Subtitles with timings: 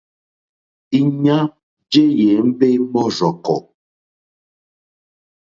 [0.99, 1.37] Íɲá
[1.91, 3.59] jé ěmbé mɔ́rzɔ̀kɔ̀.